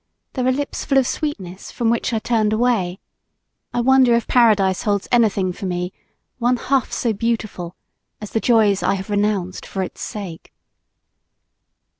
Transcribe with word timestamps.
There 0.33 0.47
are 0.47 0.51
lips 0.51 0.83
full 0.83 0.97
of 0.97 1.05
sweetness, 1.05 1.69
from 1.71 1.91
which 1.91 2.11
I 2.11 2.17
turned 2.17 2.53
away. 2.53 2.99
I 3.71 3.81
wonder 3.81 4.15
if 4.15 4.25
Paradise 4.27 4.81
holds 4.81 5.07
anything 5.11 5.53
for 5.53 5.67
me, 5.67 5.93
one 6.39 6.57
half 6.57 6.91
so 6.91 7.13
beautiful 7.13 7.75
As 8.19 8.31
the 8.31 8.39
joys 8.41 8.81
I 8.81 8.95
have 8.95 9.11
renounced 9.11 9.63
for 9.67 9.83
its 9.83 10.01
sake! 10.01 10.51